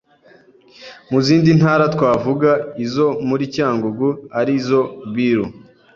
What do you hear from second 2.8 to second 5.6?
izo muri Cyangugu ari zo BIRU